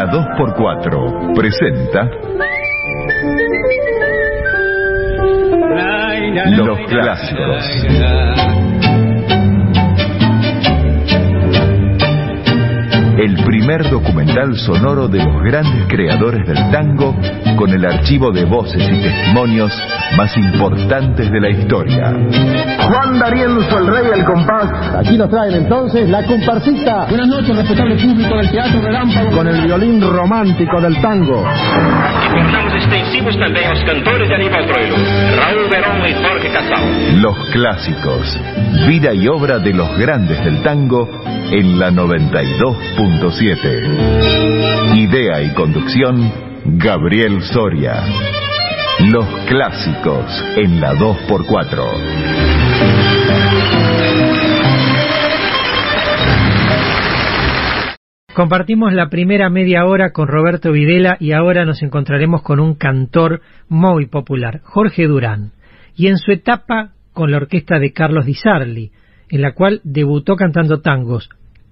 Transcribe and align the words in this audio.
La 0.00 0.06
2x4 0.06 1.34
presenta 1.34 2.08
Los 6.56 6.78
clásicos. 6.88 7.64
Primer 13.44 13.88
documental 13.90 14.56
sonoro 14.56 15.08
de 15.08 15.18
los 15.18 15.42
grandes 15.42 15.86
creadores 15.88 16.46
del 16.46 16.70
tango 16.70 17.14
con 17.56 17.70
el 17.70 17.84
archivo 17.84 18.30
de 18.32 18.44
voces 18.44 18.82
y 18.82 19.02
testimonios 19.02 19.72
más 20.16 20.36
importantes 20.36 21.30
de 21.30 21.40
la 21.40 21.50
historia. 21.50 22.12
Juan 22.88 23.18
D'Arienzo, 23.18 23.78
el 23.78 23.86
rey 23.86 24.06
del 24.06 24.24
compás. 24.24 24.96
Aquí 24.98 25.16
nos 25.16 25.30
traen 25.30 25.54
entonces 25.54 26.08
la 26.08 26.24
comparsita. 26.24 27.06
Buenas 27.08 27.28
noches, 27.28 27.56
respetable 27.56 27.96
público 27.96 28.36
del 28.36 28.50
Teatro 28.50 28.80
Relámpago. 28.80 29.30
Con 29.36 29.48
el 29.48 29.62
violín 29.62 30.00
romántico 30.00 30.80
del 30.80 31.00
tango. 31.00 31.44
Portamos 32.32 32.74
extensivos 32.74 33.38
también 33.38 33.70
los 33.70 33.84
cantores 33.84 34.28
de 34.28 34.34
Aníbal 34.34 34.66
Troilo, 34.66 34.96
Raúl 35.36 35.68
Verón 35.70 36.08
y 36.08 36.14
Jorge 36.14 36.48
Casal. 36.52 37.22
Los 37.22 37.36
clásicos, 37.52 38.38
vida 38.86 39.12
y 39.12 39.28
obra 39.28 39.58
de 39.58 39.72
los 39.72 39.96
grandes 39.98 40.42
del 40.44 40.62
tango 40.62 41.08
en 41.50 41.78
la 41.78 41.90
92.7. 43.30 44.96
Idea 44.96 45.42
y 45.42 45.54
conducción, 45.54 46.32
Gabriel 46.78 47.40
Soria. 47.42 48.02
Los 49.12 49.24
clásicos 49.46 50.26
en 50.56 50.80
la 50.80 50.94
2x4. 50.94 51.84
Compartimos 58.34 58.92
la 58.92 59.08
primera 59.08 59.48
media 59.48 59.86
hora 59.86 60.10
con 60.12 60.26
Roberto 60.26 60.72
Videla 60.72 61.16
y 61.20 61.30
ahora 61.32 61.64
nos 61.64 61.82
encontraremos 61.82 62.42
con 62.42 62.58
un 62.58 62.74
cantor 62.74 63.42
muy 63.68 64.06
popular, 64.06 64.60
Jorge 64.64 65.06
Durán, 65.06 65.52
y 65.94 66.08
en 66.08 66.18
su 66.18 66.32
etapa 66.32 66.94
con 67.12 67.30
la 67.30 67.36
orquesta 67.36 67.78
de 67.78 67.92
Carlos 67.92 68.26
Di 68.26 68.34
Sarli, 68.34 68.90
en 69.28 69.42
la 69.42 69.52
cual 69.52 69.80
debutó 69.84 70.34
cantando 70.34 70.80
tangos, 70.80 71.30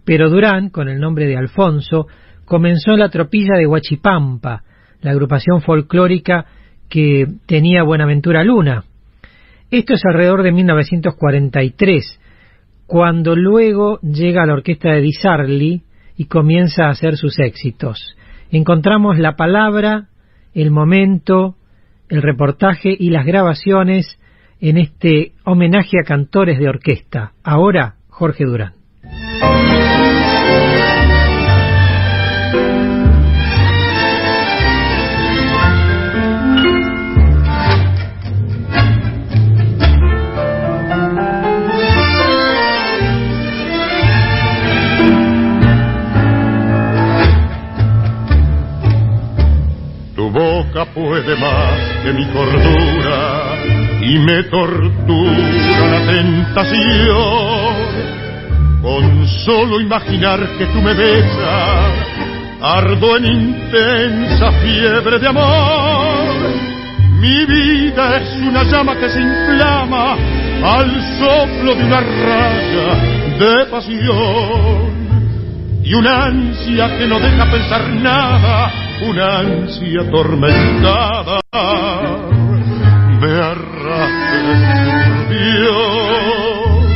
pero 0.08 0.30
Durán, 0.30 0.70
con 0.70 0.88
el 0.88 1.00
nombre 1.00 1.26
de 1.26 1.36
Alfonso, 1.36 2.06
comenzó 2.46 2.92
en 2.92 3.00
la 3.00 3.10
tropilla 3.10 3.58
de 3.58 3.66
Huachipampa, 3.66 4.62
la 5.02 5.10
agrupación 5.10 5.60
folclórica 5.60 6.46
que 6.88 7.26
tenía 7.44 7.82
Buenaventura 7.82 8.42
Luna. 8.42 8.84
Esto 9.70 9.92
es 9.92 10.00
alrededor 10.06 10.44
de 10.44 10.52
1943, 10.52 12.20
cuando 12.86 13.36
luego 13.36 14.00
llega 14.00 14.46
la 14.46 14.54
orquesta 14.54 14.92
de 14.92 15.02
Di 15.02 15.12
Sarli 15.12 15.82
y 16.16 16.24
comienza 16.24 16.86
a 16.86 16.92
hacer 16.92 17.18
sus 17.18 17.38
éxitos. 17.38 18.16
Encontramos 18.50 19.18
la 19.18 19.36
palabra, 19.36 20.08
el 20.54 20.70
momento, 20.70 21.56
el 22.08 22.22
reportaje 22.22 22.96
y 22.98 23.10
las 23.10 23.26
grabaciones 23.26 24.18
en 24.58 24.78
este 24.78 25.32
homenaje 25.44 25.98
a 26.02 26.06
cantores 26.06 26.58
de 26.58 26.66
orquesta. 26.66 27.32
Ahora, 27.44 27.96
Jorge 28.08 28.46
Durán. 28.46 28.72
Mi 52.18 52.24
cordura 52.32 53.54
y 54.02 54.18
me 54.18 54.42
tortura 54.44 55.86
la 55.92 56.00
tentación 56.12 57.38
con 58.82 59.28
solo 59.44 59.80
imaginar 59.80 60.40
que 60.58 60.66
tú 60.66 60.80
me 60.80 60.94
besas, 60.94 61.92
ardo 62.60 63.16
en 63.18 63.24
intensa 63.24 64.50
fiebre 64.62 65.18
de 65.20 65.28
amor. 65.28 66.34
Mi 67.20 67.44
vida 67.46 68.16
es 68.16 68.40
una 68.40 68.64
llama 68.64 68.96
que 68.96 69.10
se 69.10 69.20
inflama 69.20 70.16
al 70.64 70.90
soplo 71.18 71.74
de 71.74 71.84
una 71.84 72.00
raya 72.00 72.94
de 73.38 73.64
pasión. 73.66 74.98
Y 75.84 75.94
una 75.94 76.26
ansia 76.26 76.98
que 76.98 77.06
no 77.06 77.18
deja 77.20 77.50
pensar 77.50 77.88
nada, 77.90 78.87
una 79.02 79.38
ansia 79.38 80.10
tormentada, 80.10 81.40
me 83.20 83.32
arrastra 83.32 84.08
Dios. 85.28 86.86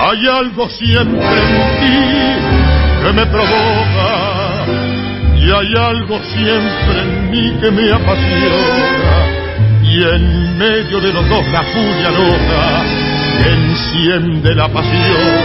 Hay 0.00 0.26
algo 0.28 0.68
siempre 0.68 1.20
en 1.20 1.80
ti 1.80 1.98
que 3.02 3.12
me 3.12 3.26
provoca 3.26 4.66
y 5.36 5.50
hay 5.50 5.74
algo 5.76 6.18
siempre 6.34 7.02
en 7.02 7.30
mí 7.30 7.52
que 7.60 7.70
me 7.70 7.90
apasiona 7.90 9.26
y 9.82 10.02
en 10.02 10.58
medio 10.58 11.00
de 11.00 11.12
los 11.12 11.28
dos 11.28 11.46
la 11.48 11.62
furia 11.62 12.10
loca 12.10 12.84
enciende 13.44 14.54
la 14.54 14.68
pasión 14.68 15.44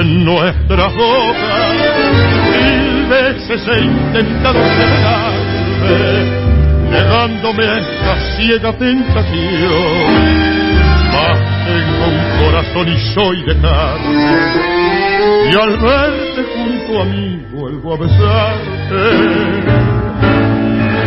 en 0.00 0.24
nuestra 0.24 0.88
boca. 0.88 2.95
Veces 3.08 3.68
he 3.68 3.80
intentado 3.84 4.58
separarme 4.58 6.46
negándome 6.90 7.64
a 7.64 7.78
esta 7.78 8.36
ciega 8.36 8.72
tentación 8.72 10.56
tengo 11.66 12.04
un 12.06 12.20
corazón 12.40 12.88
y 12.88 12.98
soy 13.14 13.42
de 13.42 13.60
carne. 13.60 14.16
Y 15.50 15.56
al 15.56 15.76
verte 15.78 16.44
junto 16.54 17.00
a 17.00 17.04
mí 17.04 17.46
vuelvo 17.52 17.94
a 17.94 17.96
besarte, 17.98 19.04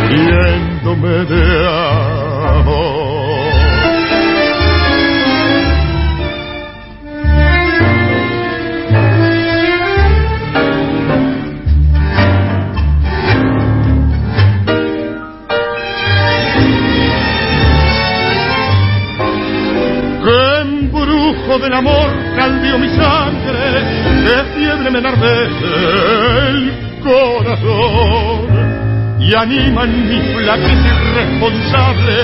viéndome 0.08 1.24
de 1.24 1.66
amor. 2.58 2.89
Del 21.58 21.72
amor 21.72 22.10
caldeó 22.36 22.78
mi 22.78 22.88
sangre, 22.90 23.82
de 24.24 24.44
fiebre 24.54 24.90
me 24.90 24.98
enardece 24.98 25.66
el 26.48 26.72
corazón 27.02 28.60
y 29.18 29.34
anima 29.34 29.84
en 29.84 30.08
mi 30.08 30.20
flaqueza 30.34 30.88
irresponsable 30.88 32.14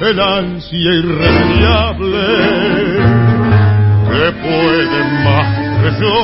el 0.00 0.20
ansia 0.20 0.92
irremediable 0.92 2.26
que 4.10 4.32
puede 4.42 5.04
más 5.24 5.48
que 5.80 5.90
yo. 6.00 6.16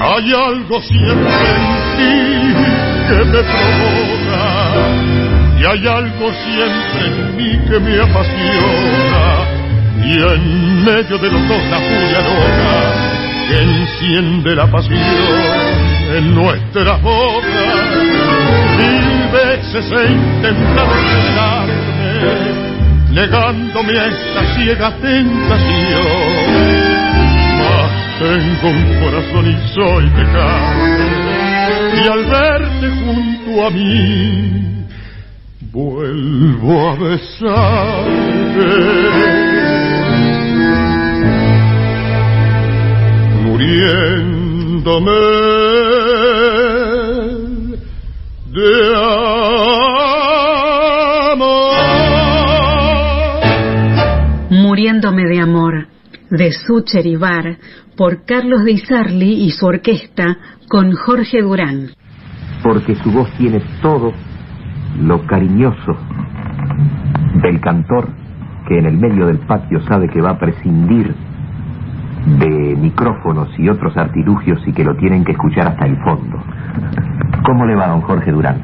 Hay 0.00 0.32
algo 0.32 0.82
siempre 0.82 1.32
en 1.56 1.66
ti 1.96 2.14
que 3.08 3.18
me 3.24 3.42
provoca 3.42 4.44
y 5.58 5.64
hay 5.64 5.86
algo 5.86 6.32
siempre 6.44 7.06
en 7.06 7.36
mí 7.36 7.50
que 7.68 7.80
me 7.80 8.00
apasiona 8.00 9.43
y 10.04 10.18
en 10.18 10.84
medio 10.84 11.18
de 11.18 11.30
los 11.30 11.48
dos 11.48 11.62
la 11.70 11.78
furia 11.78 12.20
loca 12.20 13.14
que 13.48 13.62
enciende 13.62 14.54
la 14.54 14.66
pasión 14.70 15.00
en 16.16 16.34
nuestra 16.34 16.96
boca. 16.96 17.64
Mil 18.78 19.28
veces 19.32 19.84
he 19.92 20.12
intentado 20.12 20.94
quedarme, 21.10 22.32
negándome 23.10 23.98
a 23.98 24.06
esta 24.06 24.54
ciega 24.54 24.90
tentación. 25.00 26.06
Mas 27.58 27.92
tengo 28.18 28.68
un 28.68 28.82
corazón 29.00 29.44
y 29.50 29.56
soy 29.74 30.04
de 30.10 30.24
y 31.96 32.08
al 32.08 32.24
verte 32.24 32.90
junto 33.04 33.66
a 33.66 33.70
mí, 33.70 34.86
vuelvo 35.72 36.90
a 36.90 36.94
besarte. 36.96 38.04
Muriéndome 43.64 45.10
de 48.52 48.94
amor. 51.32 51.74
Muriéndome 54.50 55.24
de 55.24 55.40
amor, 55.40 55.86
de 56.30 56.52
Sucher 56.52 57.06
y 57.06 57.16
Bar 57.16 57.58
por 57.96 58.24
Carlos 58.24 58.64
de 58.64 58.72
Isarli 58.72 59.44
y 59.44 59.50
su 59.50 59.66
orquesta 59.66 60.36
con 60.68 60.92
Jorge 60.92 61.40
Durán. 61.40 61.90
Porque 62.62 62.94
su 62.96 63.10
voz 63.10 63.30
tiene 63.38 63.62
todo 63.80 64.12
lo 65.00 65.26
cariñoso 65.26 65.96
del 67.42 67.60
cantor 67.60 68.08
que 68.68 68.78
en 68.78 68.86
el 68.86 68.96
medio 68.96 69.26
del 69.26 69.38
patio 69.46 69.80
sabe 69.86 70.08
que 70.08 70.20
va 70.20 70.30
a 70.30 70.38
prescindir 70.38 71.14
de 72.26 72.76
micrófonos 72.76 73.48
y 73.58 73.68
otros 73.68 73.96
artilugios 73.96 74.60
y 74.66 74.72
que 74.72 74.84
lo 74.84 74.96
tienen 74.96 75.24
que 75.24 75.32
escuchar 75.32 75.68
hasta 75.68 75.86
el 75.86 75.96
fondo. 76.02 76.38
¿Cómo 77.44 77.66
le 77.66 77.74
va, 77.74 77.88
don 77.88 78.00
Jorge 78.02 78.32
Durán? 78.32 78.56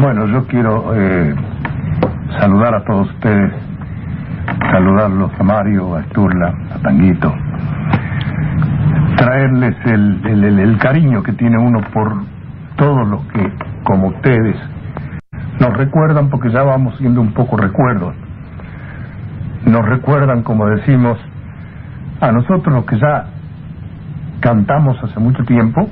Bueno, 0.00 0.26
yo 0.26 0.46
quiero 0.46 0.94
eh, 0.94 1.34
saludar 2.40 2.74
a 2.74 2.84
todos 2.84 3.10
ustedes, 3.10 3.52
saludarlos 4.72 5.30
a 5.38 5.42
Mario, 5.42 5.96
a 5.96 6.00
Esturla, 6.00 6.54
a 6.74 6.78
Tanguito, 6.80 7.32
traerles 9.16 9.76
el, 9.84 10.20
el, 10.26 10.58
el 10.58 10.78
cariño 10.78 11.22
que 11.22 11.32
tiene 11.32 11.58
uno 11.58 11.80
por 11.92 12.12
todos 12.76 13.06
los 13.08 13.24
que, 13.26 13.52
como 13.84 14.08
ustedes, 14.08 14.56
nos 15.60 15.76
recuerdan, 15.76 16.30
porque 16.30 16.50
ya 16.50 16.62
vamos 16.62 16.96
siendo 16.98 17.20
un 17.20 17.32
poco 17.32 17.56
recuerdos, 17.56 18.14
nos 19.66 19.86
recuerdan, 19.86 20.42
como 20.42 20.66
decimos, 20.66 21.18
a 22.20 22.32
nosotros 22.32 22.74
los 22.74 22.84
que 22.84 22.98
ya 22.98 23.26
cantamos 24.40 25.02
hace 25.02 25.18
mucho 25.20 25.42
tiempo, 25.44 25.88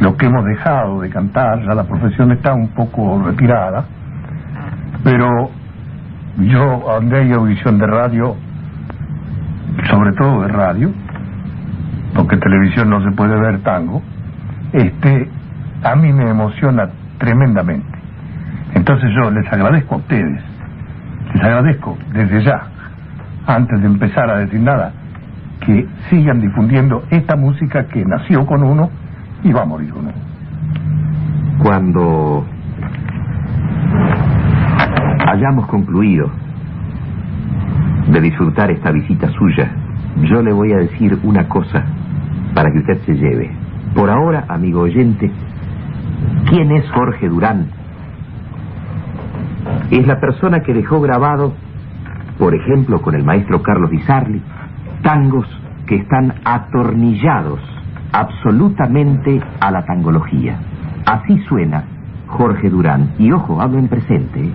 lo 0.00 0.16
que 0.16 0.26
hemos 0.26 0.44
dejado 0.44 1.00
de 1.00 1.10
cantar, 1.10 1.62
ya 1.64 1.74
la 1.74 1.84
profesión 1.84 2.32
está 2.32 2.54
un 2.54 2.68
poco 2.68 3.22
retirada, 3.24 3.84
pero 5.04 5.50
yo 6.38 6.82
donde 6.86 7.18
hay 7.18 7.32
audición 7.32 7.78
de 7.78 7.86
radio, 7.86 8.36
sobre 9.90 10.12
todo 10.12 10.42
de 10.42 10.48
radio, 10.48 10.90
porque 12.14 12.36
televisión 12.36 12.90
no 12.90 13.02
se 13.02 13.10
puede 13.12 13.38
ver 13.38 13.60
tango, 13.60 14.02
este, 14.72 15.28
a 15.82 15.94
mí 15.94 16.12
me 16.12 16.30
emociona 16.30 16.88
tremendamente. 17.18 17.98
Entonces 18.74 19.10
yo 19.14 19.30
les 19.30 19.50
agradezco 19.52 19.96
a 19.96 19.98
ustedes, 19.98 20.42
les 21.34 21.44
agradezco 21.44 21.98
desde 22.12 22.42
ya, 22.44 22.62
antes 23.46 23.80
de 23.80 23.86
empezar 23.86 24.30
a 24.30 24.38
decir 24.38 24.60
nada, 24.60 24.92
que 25.64 25.86
sigan 26.10 26.40
difundiendo 26.40 27.04
esta 27.10 27.36
música 27.36 27.86
que 27.86 28.04
nació 28.04 28.44
con 28.46 28.62
uno 28.62 28.90
y 29.42 29.52
va 29.52 29.62
a 29.62 29.64
morir 29.64 29.92
uno. 29.94 30.10
Cuando 31.62 32.44
hayamos 35.26 35.66
concluido 35.66 36.30
de 38.08 38.20
disfrutar 38.20 38.70
esta 38.70 38.90
visita 38.90 39.28
suya, 39.30 39.70
yo 40.22 40.42
le 40.42 40.52
voy 40.52 40.72
a 40.72 40.78
decir 40.78 41.18
una 41.22 41.48
cosa 41.48 41.84
para 42.54 42.70
que 42.72 42.78
usted 42.78 42.98
se 43.06 43.14
lleve. 43.14 43.50
Por 43.94 44.10
ahora, 44.10 44.44
amigo 44.48 44.80
oyente, 44.80 45.30
¿quién 46.48 46.72
es 46.72 46.90
Jorge 46.90 47.28
Durán? 47.28 47.68
Es 49.90 50.06
la 50.06 50.18
persona 50.18 50.60
que 50.60 50.74
dejó 50.74 51.00
grabado, 51.00 51.54
por 52.38 52.54
ejemplo, 52.54 53.00
con 53.00 53.14
el 53.14 53.24
maestro 53.24 53.62
Carlos 53.62 53.90
Di 53.90 54.00
Sarli, 54.00 54.42
tangos 55.02 55.46
que 55.86 55.96
están 55.96 56.34
atornillados 56.44 57.60
absolutamente 58.12 59.40
a 59.60 59.70
la 59.70 59.84
tangología. 59.84 60.58
Así 61.06 61.38
suena 61.48 61.84
Jorge 62.28 62.70
Durán. 62.70 63.12
Y 63.18 63.32
ojo, 63.32 63.60
hablo 63.60 63.78
en 63.78 63.88
presente. 63.88 64.52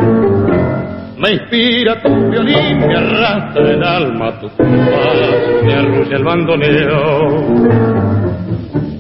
Me 1.18 1.32
inspira 1.32 2.00
tu 2.00 2.08
violín, 2.30 2.78
me 2.78 2.96
arrastra 2.96 3.70
el 3.70 3.82
alma 3.82 4.38
tu 4.40 4.48
compás, 4.56 5.18
me 5.64 5.74
arrulla 5.74 6.16
el 6.16 6.24
bandoneo. 6.24 7.44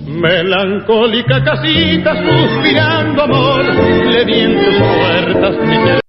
Melancólica 0.06 1.42
casita 1.42 2.14
suspirando 2.14 3.22
amor, 3.22 3.64
le 3.64 4.24
di 4.24 4.40
en 4.40 4.54
tus 4.56 4.74
puertas 4.76 5.56
mi 5.66 5.76
querer. 5.78 6.00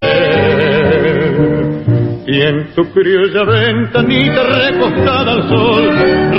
Y 2.27 2.41
en 2.41 2.73
tu 2.73 2.83
criolla 2.91 3.43
ventanita 3.43 4.43
recostada 4.43 5.31
al 5.31 5.49
sol, 5.49 5.89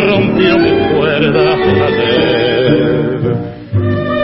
rompió 0.08 0.58
mis 0.58 0.91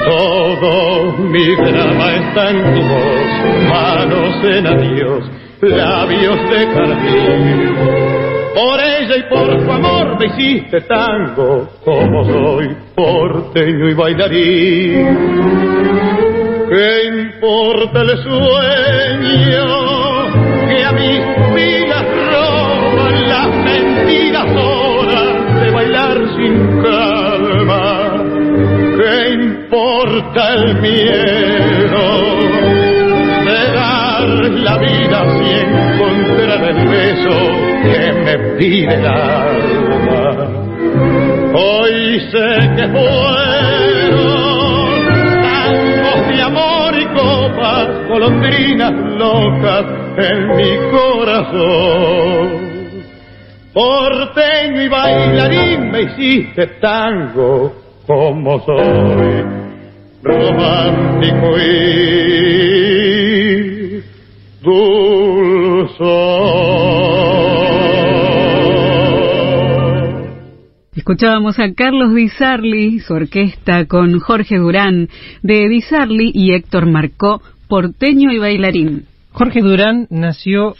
Todo 0.04 1.12
mi 1.18 1.54
drama 1.54 2.14
está 2.14 2.50
en 2.50 2.74
tu 2.74 2.82
voz, 2.88 3.30
manos 3.68 4.44
en 4.44 4.66
adiós, 4.66 5.30
labios 5.60 6.38
de 6.50 6.66
jardín. 6.66 7.76
Por 8.54 8.80
ella 8.80 9.16
y 9.16 9.22
por 9.30 9.64
tu 9.64 9.70
amor 9.70 10.18
me 10.18 10.26
hiciste 10.26 10.80
tango, 10.80 11.68
como 11.84 12.24
soy 12.24 12.76
porteño 12.96 13.88
y 13.88 13.94
bailarín. 13.94 15.18
¿Qué 16.68 17.04
importa 17.06 18.02
el 18.02 18.18
sueño 18.24 19.66
que 20.68 20.84
a 20.84 20.92
mis 20.92 21.20
vidas 21.54 22.04
roban 22.32 23.28
las 23.28 23.48
mentiras 23.64 24.46
horas 24.56 25.60
de 25.60 25.70
bailar 25.70 26.18
sin 26.36 26.77
el 30.68 30.80
miedo 30.82 32.04
de 33.46 33.60
dar 33.72 34.22
la 34.50 34.76
vida 34.78 35.18
si 35.38 35.48
encontrar 35.66 36.62
el 36.68 36.88
beso 36.88 37.36
que 37.82 38.12
me 38.24 38.34
pide 38.58 38.94
el 38.94 39.06
alma? 39.06 40.46
Hoy 41.54 42.20
sé 42.30 42.50
que 42.76 42.84
fueron 42.88 44.18
tangos 45.42 46.20
de 46.28 46.42
amor 46.42 46.90
y 46.98 47.06
copas, 47.06 47.88
golondrinas 48.08 48.92
locas 48.92 49.84
en 50.18 50.48
mi 50.56 50.76
corazón. 50.90 52.68
Porteño 53.72 54.82
y 54.82 54.88
bailarín 54.88 55.90
me 55.90 56.02
hiciste 56.02 56.66
tango 56.80 57.72
como 58.06 58.60
soy 58.64 59.57
romántico 60.22 61.58
y 61.58 62.38
dulce. 64.62 66.04
Escuchábamos 70.94 71.58
a 71.58 71.72
Carlos 71.74 72.14
Di 72.14 72.28
Sarli, 72.28 73.00
su 73.00 73.14
orquesta 73.14 73.86
con 73.86 74.18
Jorge 74.18 74.58
Durán, 74.58 75.08
de 75.42 75.68
Di 75.68 75.80
Sarli 75.80 76.30
y 76.34 76.52
Héctor 76.52 76.86
Marcó, 76.86 77.40
porteño 77.68 78.30
y 78.32 78.38
bailarín. 78.38 79.06
Jorge 79.32 79.60
Durán 79.60 80.06
nació 80.10 80.74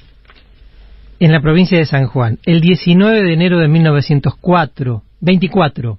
en 1.20 1.32
la 1.32 1.40
provincia 1.40 1.78
de 1.78 1.86
San 1.86 2.06
Juan 2.06 2.38
el 2.44 2.60
19 2.60 3.22
de 3.22 3.32
enero 3.32 3.58
de 3.58 3.68
1904, 3.68 5.02
24, 5.20 5.98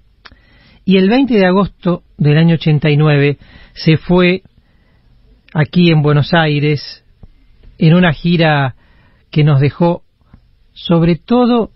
y 0.89 0.97
el 0.97 1.07
20 1.07 1.35
de 1.35 1.45
agosto 1.45 2.01
del 2.17 2.39
año 2.39 2.55
89 2.55 3.37
se 3.73 3.97
fue 3.97 4.41
aquí 5.53 5.91
en 5.91 6.01
Buenos 6.01 6.33
Aires 6.33 7.05
en 7.77 7.93
una 7.93 8.11
gira 8.11 8.73
que 9.29 9.43
nos 9.43 9.61
dejó 9.61 10.01
sobre 10.73 11.15
todo 11.15 11.69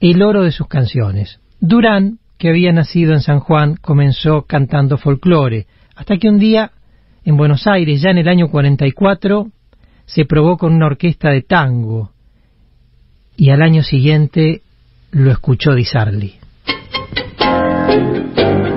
el 0.00 0.22
oro 0.22 0.42
de 0.42 0.50
sus 0.50 0.66
canciones. 0.66 1.38
Durán, 1.60 2.18
que 2.36 2.48
había 2.48 2.72
nacido 2.72 3.12
en 3.12 3.20
San 3.20 3.38
Juan, 3.38 3.76
comenzó 3.76 4.42
cantando 4.42 4.98
folclore, 4.98 5.68
hasta 5.94 6.16
que 6.16 6.28
un 6.28 6.40
día, 6.40 6.72
en 7.24 7.36
Buenos 7.36 7.68
Aires, 7.68 8.02
ya 8.02 8.10
en 8.10 8.18
el 8.18 8.26
año 8.26 8.48
44, 8.50 9.52
se 10.04 10.24
probó 10.24 10.58
con 10.58 10.74
una 10.74 10.86
orquesta 10.86 11.30
de 11.30 11.42
tango, 11.42 12.10
y 13.36 13.50
al 13.50 13.62
año 13.62 13.84
siguiente 13.84 14.62
lo 15.12 15.30
escuchó 15.30 15.76
Di 15.76 15.84
Sarli. 15.84 16.41
thank 17.92 18.38
you 18.38 18.71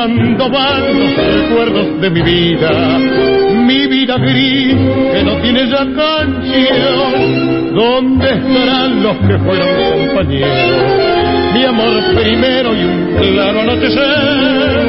rodando 0.00 0.48
van 0.50 0.98
los 0.98 1.14
recuerdos 1.16 2.00
de 2.00 2.10
mi 2.10 2.22
vida, 2.22 2.98
mi 3.66 3.86
vida 3.86 4.16
gris 4.18 4.74
que 5.12 5.22
no 5.24 5.36
tiene 5.42 5.66
ya 5.68 5.84
canción, 5.94 7.74
¿dónde 7.74 8.30
estarán 8.30 9.02
los 9.02 9.16
que 9.18 9.38
fueron 9.38 9.68
compañeros? 10.06 11.52
Mi 11.52 11.64
amor 11.64 12.02
primero 12.14 12.74
y 12.74 12.84
un 12.84 13.16
claro 13.18 13.60
anochecer, 13.60 14.88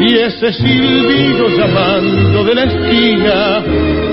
y 0.00 0.14
ese 0.14 0.52
silbido 0.52 1.48
llamando 1.56 2.44
de 2.44 2.54
la 2.54 2.64
esquina 2.64 3.62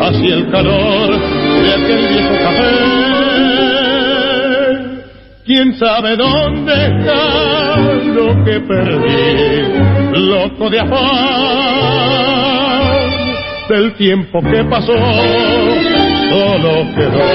hacia 0.01 0.36
el 0.36 0.51
calor 0.51 1.20
de 1.62 1.74
aquel 1.74 2.08
viejo 2.10 2.36
café. 2.44 2.98
Quién 5.46 5.74
sabe 5.79 6.17
dónde 6.17 6.74
está 6.74 7.87
lo 8.17 8.43
que 8.43 8.59
perdí, 8.59 9.63
loco 10.13 10.69
de 10.71 10.79
afán 10.79 10.97
del 13.69 13.93
tiempo 13.93 14.41
que 14.41 14.63
pasó, 14.63 14.97
solo 16.29 16.88
quedó 16.95 17.25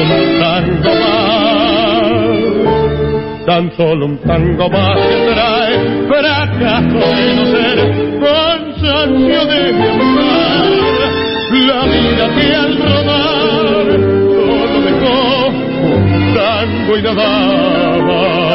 un 0.00 0.10
tango 0.40 0.92
más, 1.02 2.08
tan 3.46 3.64
solo 3.76 4.06
un 4.06 4.18
tango 4.18 4.68
más 4.68 4.98
que 4.98 5.16
trae 5.32 5.74
fracaso 6.08 7.00
de 7.16 7.34
no 7.36 7.44
ser 7.54 7.78
cansancio 8.20 9.40
de 9.46 9.72
mi 9.74 9.86
amar, 9.86 10.66
la 11.68 11.80
vida 11.94 12.24
que 12.36 12.46
al 12.54 12.72
rodar 12.78 13.86
solo 14.48 14.76
dejó 14.86 15.18
un 15.48 16.34
tango 16.34 16.92
y 16.96 17.02
nada 17.02 17.28
Tan 18.08 18.47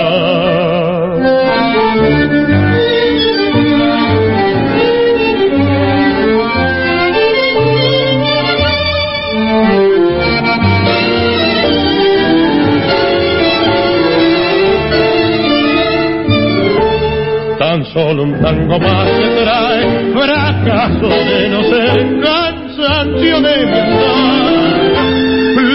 solo 17.94 18.24
un 18.24 18.42
tango 18.42 18.80
más 18.80 19.06
que 19.12 19.28
trae 19.44 20.12
fracaso 20.14 21.08
de 21.08 21.50
no 21.50 21.62
ser 21.64 22.20
cansancio 22.22 23.42
de 23.42 23.66
mi 23.66 23.80
andar. 23.80 24.54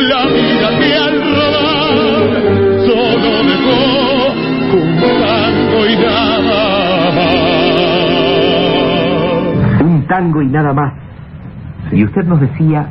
La 0.09 0.25
vida 0.25 0.69
que 0.79 0.95
al 0.95 1.17
solo 2.87 3.31
dejó 3.45 3.79
un 4.75 4.89
tango 5.21 5.79
y 5.87 5.97
nada 5.97 6.39
más. 6.49 7.15
Un 9.81 10.07
tango 10.09 10.39
y 10.43 10.47
nada 10.49 10.73
más. 10.73 10.93
Y 11.93 12.05
usted 12.05 12.25
nos 12.25 12.41
decía 12.41 12.87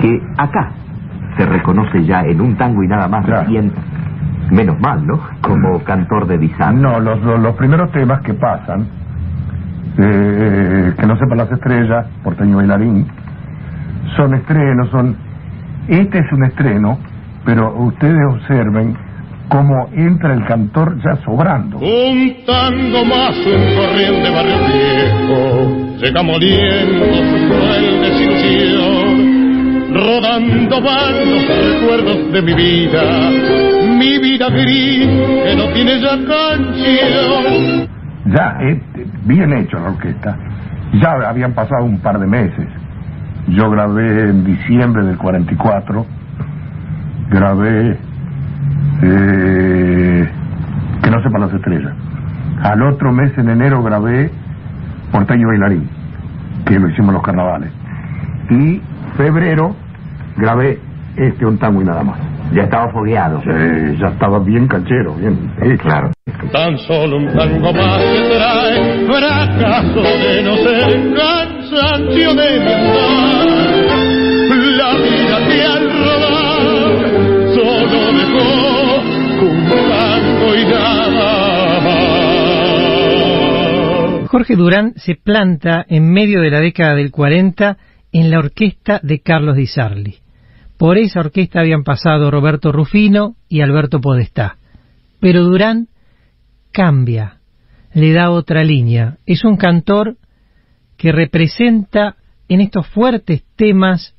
que 0.00 0.20
acá 0.38 0.70
se 1.36 1.44
reconoce 1.44 2.04
ya 2.04 2.22
en 2.22 2.40
un 2.40 2.56
tango 2.56 2.82
y 2.82 2.88
nada 2.88 3.08
más 3.08 3.26
bien, 3.48 3.72
menos 4.50 4.80
mal, 4.80 5.06
¿no? 5.06 5.20
Como 5.46 5.82
cantor 5.84 6.26
de 6.26 6.38
Bizarre. 6.38 6.76
No, 6.76 7.00
los, 7.00 7.20
los, 7.22 7.54
primeros 7.56 7.90
temas 7.92 8.20
que 8.22 8.34
pasan, 8.34 8.86
eh, 9.98 10.92
que 10.98 11.06
no 11.06 11.16
sepan 11.16 11.38
las 11.38 11.52
estrellas, 11.52 12.06
porteño 12.22 12.56
bailarín, 12.56 13.06
son 14.16 14.34
estrenos, 14.34 14.90
son... 14.90 15.16
Este 15.88 16.18
es 16.18 16.32
un 16.32 16.44
estreno 16.44 16.98
pero 17.46 17.72
ustedes 17.78 18.20
observen 18.28 18.98
cómo 19.48 19.88
entra 19.94 20.34
el 20.34 20.44
cantor 20.44 20.98
ya 21.02 21.16
sobrando. 21.24 21.78
Un 21.78 22.44
tango 22.44 23.04
más, 23.04 23.36
un 23.38 23.76
corriente 23.76 24.30
barrio 24.30 24.58
viejo, 24.66 25.38
llega 25.98 26.22
moliendo 26.24 27.04
su 27.06 27.46
cruel 27.46 28.00
desilusión, 28.02 29.94
rodando 29.94 30.82
van 30.82 31.30
los 31.30 31.46
recuerdos 31.46 32.32
de 32.32 32.42
mi 32.42 32.54
vida, 32.54 33.30
vida 34.18 34.48
gris 34.50 35.06
que 35.44 35.56
no 35.56 35.72
tiene 35.72 36.00
ya 36.00 36.16
canción. 36.26 37.88
Ya, 38.26 38.58
eh, 38.60 38.80
bien 39.24 39.52
hecho 39.52 39.78
la 39.78 39.90
orquesta. 39.90 40.36
Ya 41.00 41.12
habían 41.28 41.52
pasado 41.52 41.84
un 41.84 41.98
par 42.00 42.18
de 42.18 42.26
meses. 42.26 42.68
Yo 43.48 43.70
grabé 43.70 44.30
en 44.30 44.44
diciembre 44.44 45.04
del 45.04 45.16
44 45.16 46.06
grabé 47.30 47.98
eh, 49.02 50.28
Que 51.02 51.10
no 51.10 51.22
sepan 51.22 51.40
las 51.42 51.52
estrellas. 51.52 51.92
Al 52.62 52.82
otro 52.82 53.12
mes, 53.12 53.36
en 53.36 53.50
enero, 53.50 53.82
grabé 53.82 54.30
Porteño 55.12 55.48
Bailarín, 55.48 55.88
que 56.64 56.78
lo 56.78 56.88
hicimos 56.88 57.08
en 57.08 57.14
los 57.14 57.22
carnavales. 57.22 57.70
Y 58.50 58.80
febrero 59.16 59.76
grabé 60.36 60.80
este 61.16 61.46
un 61.46 61.58
tango 61.58 61.82
y 61.82 61.84
nada 61.84 62.02
más. 62.02 62.18
Ya 62.54 62.62
estaba 62.62 62.90
fogueado. 62.92 63.40
Sí, 63.42 63.98
ya 64.00 64.08
estaba 64.08 64.38
bien 64.38 64.66
canchero, 64.68 65.14
bien. 65.14 65.52
Sí, 65.62 65.76
claro. 65.78 66.12
Tan 66.52 66.78
solo 66.78 67.16
un 67.18 67.28
tango 67.36 67.72
más 67.72 68.02
que 68.02 68.20
trae 68.36 69.06
fracaso 69.06 70.02
de 70.02 70.42
no 70.42 70.56
ser 70.56 71.14
cansancio 71.14 72.34
de. 72.34 72.56
La 74.76 74.92
vida 74.92 75.48
que 75.48 75.64
al 75.64 75.96
Jorge 84.36 84.56
Durán 84.56 84.92
se 84.96 85.14
planta 85.14 85.86
en 85.88 86.12
medio 86.12 86.42
de 86.42 86.50
la 86.50 86.60
década 86.60 86.94
del 86.94 87.10
40 87.10 87.78
en 88.12 88.30
la 88.30 88.38
orquesta 88.38 89.00
de 89.02 89.20
Carlos 89.20 89.56
Di 89.56 89.66
Sarli. 89.66 90.25
Por 90.78 90.98
esa 90.98 91.20
orquesta 91.20 91.60
habían 91.60 91.84
pasado 91.84 92.30
Roberto 92.30 92.70
Rufino 92.72 93.36
y 93.48 93.62
Alberto 93.62 94.00
Podestá. 94.00 94.58
Pero 95.20 95.42
Durán 95.42 95.88
cambia, 96.72 97.38
le 97.94 98.12
da 98.12 98.30
otra 98.30 98.62
línea. 98.62 99.16
Es 99.24 99.44
un 99.44 99.56
cantor 99.56 100.16
que 100.98 101.12
representa 101.12 102.16
en 102.48 102.60
estos 102.60 102.86
fuertes 102.88 103.44
temas 103.56 104.14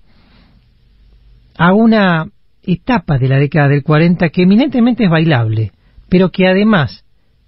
a 1.58 1.74
una 1.74 2.26
etapa 2.64 3.18
de 3.18 3.28
la 3.28 3.38
década 3.38 3.70
del 3.70 3.84
40 3.84 4.30
que 4.30 4.44
eminentemente 4.44 5.06
es 5.06 5.10
bailable, 5.10 5.72
pero 6.10 6.32
que 6.32 6.48
además, 6.48 7.06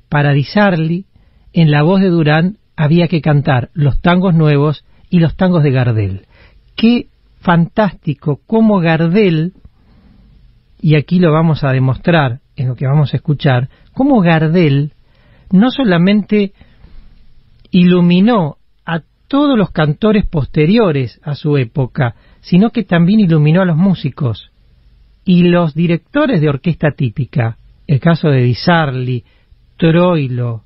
para 0.07 0.33
Di 0.33 0.43
Sarli, 0.43 1.05
en 1.53 1.71
la 1.71 1.83
voz 1.83 1.99
de 2.01 2.09
Durán 2.09 2.57
había 2.75 3.07
que 3.07 3.21
cantar 3.21 3.69
los 3.73 4.01
tangos 4.01 4.33
nuevos 4.35 4.85
y 5.09 5.19
los 5.19 5.35
tangos 5.35 5.63
de 5.63 5.71
Gardel. 5.71 6.25
Qué 6.75 7.07
fantástico 7.39 8.39
cómo 8.45 8.79
Gardel, 8.79 9.53
y 10.81 10.95
aquí 10.95 11.19
lo 11.19 11.31
vamos 11.31 11.63
a 11.63 11.71
demostrar 11.71 12.39
en 12.55 12.67
lo 12.67 12.75
que 12.75 12.87
vamos 12.87 13.13
a 13.13 13.17
escuchar, 13.17 13.69
cómo 13.93 14.21
Gardel 14.21 14.93
no 15.51 15.71
solamente 15.71 16.53
iluminó 17.71 18.57
a 18.85 19.01
todos 19.27 19.57
los 19.57 19.71
cantores 19.71 20.25
posteriores 20.25 21.19
a 21.23 21.35
su 21.35 21.57
época, 21.57 22.15
sino 22.41 22.71
que 22.71 22.83
también 22.83 23.19
iluminó 23.19 23.61
a 23.61 23.65
los 23.65 23.77
músicos 23.77 24.51
y 25.25 25.43
los 25.43 25.73
directores 25.73 26.41
de 26.41 26.49
orquesta 26.49 26.91
típica, 26.91 27.57
el 27.87 27.99
caso 27.99 28.29
de 28.29 28.41
Di 28.41 28.55
Sarli, 28.55 29.23
Troilo, 29.77 30.63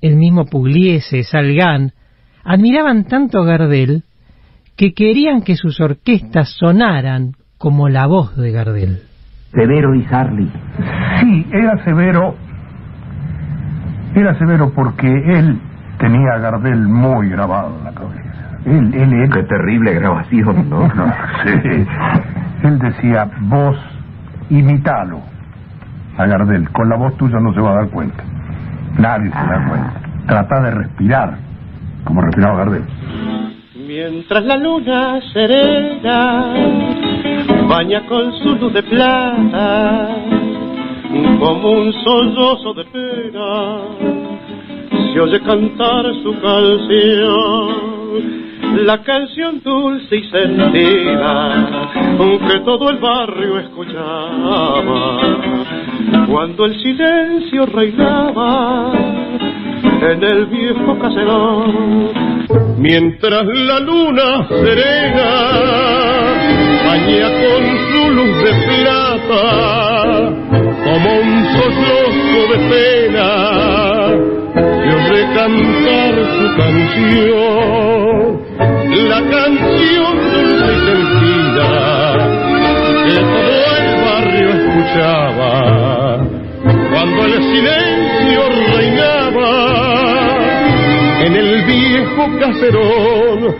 el 0.00 0.16
mismo 0.16 0.46
Pugliese, 0.46 1.22
Salgán, 1.24 1.92
admiraban 2.44 3.06
tanto 3.06 3.40
a 3.40 3.44
Gardel 3.44 4.04
que 4.78 4.94
querían 4.94 5.42
que 5.42 5.56
sus 5.56 5.80
orquestas 5.80 6.54
sonaran 6.56 7.32
como 7.58 7.88
la 7.88 8.06
voz 8.06 8.36
de 8.36 8.52
Gardel. 8.52 9.02
Severo 9.52 9.90
Di 9.90 10.04
Sarli. 10.04 10.48
Sí, 11.20 11.46
era 11.52 11.84
severo. 11.84 12.36
Era 14.14 14.38
severo 14.38 14.72
porque 14.72 15.08
él 15.08 15.58
tenía 15.98 16.34
a 16.34 16.38
Gardel 16.38 16.86
muy 16.86 17.28
grabado 17.28 17.76
en 17.76 17.84
la 17.84 17.92
cabeza. 17.92 18.60
Él, 18.66 18.94
él, 18.94 19.12
él. 19.14 19.30
Qué 19.32 19.42
terrible 19.42 19.94
grabación, 19.94 20.70
¿no? 20.70 20.86
No, 20.94 21.12
sí. 21.44 21.86
Él 22.62 22.78
decía, 22.78 23.28
vos 23.40 23.76
imitalo 24.48 25.20
a 26.16 26.24
Gardel. 26.24 26.70
Con 26.70 26.88
la 26.88 26.96
voz 26.96 27.16
tuya 27.16 27.40
no 27.40 27.52
se 27.52 27.60
va 27.60 27.72
a 27.72 27.74
dar 27.74 27.88
cuenta. 27.88 28.22
Nadie 28.96 29.28
se 29.28 29.38
da 29.38 29.68
cuenta. 29.68 29.92
Trata 30.28 30.60
de 30.60 30.70
respirar 30.70 31.36
como 32.04 32.20
respiraba 32.20 32.58
Gardel. 32.58 32.84
Mientras 33.88 34.44
la 34.44 34.58
luna 34.58 35.18
serena 35.32 36.52
baña 37.66 38.04
con 38.04 38.34
su 38.34 38.54
luz 38.56 38.74
de 38.74 38.82
plata, 38.82 40.14
como 41.38 41.70
un 41.72 41.90
sollozo 41.94 42.74
de 42.74 42.84
pena, 42.84 43.78
se 45.10 45.18
oye 45.18 45.40
cantar 45.40 46.04
su 46.22 46.38
canción. 46.38 47.88
La 48.84 49.02
canción 49.02 49.62
dulce 49.64 50.16
y 50.16 50.24
sentida, 50.24 51.88
que 52.46 52.60
todo 52.66 52.90
el 52.90 52.98
barrio 52.98 53.58
escuchaba, 53.58 55.18
cuando 56.28 56.66
el 56.66 56.78
silencio 56.78 57.64
reinaba 57.64 58.92
en 60.02 60.22
el 60.22 60.44
viejo 60.44 60.98
caserón. 60.98 62.27
Mientras 62.78 63.44
la 63.44 63.80
luna 63.80 64.46
serena 64.48 65.30
baña 66.86 67.28
con 67.42 67.62
su 67.90 68.02
luz 68.10 68.32
de 68.44 68.52
plata, 68.68 69.44
como 70.84 71.08
un 71.18 71.30
sollozo 71.56 72.40
de 72.52 72.58
pena, 72.70 73.28
se 74.54 74.88
oye 74.94 75.22
cantar 75.34 76.14
su 76.38 76.46
canción. 76.56 78.18
La 79.08 79.20
canción 79.28 80.12
dulce 80.32 80.70
y 80.72 80.80
sentida 80.86 81.70
que 83.06 83.18
todo 83.34 83.68
el 83.76 83.88
barrio 84.04 84.48
escuchaba 84.50 85.54
cuando 86.92 87.20
el 87.24 87.34
silencio 87.42 88.40
reinaba 88.76 89.17
viejo 92.08 92.38
caserón. 92.38 93.54